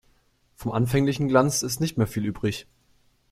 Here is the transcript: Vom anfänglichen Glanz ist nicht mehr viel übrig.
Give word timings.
Vom 0.55 0.71
anfänglichen 0.71 1.27
Glanz 1.27 1.61
ist 1.61 1.79
nicht 1.79 1.95
mehr 1.99 2.07
viel 2.07 2.25
übrig. 2.25 2.65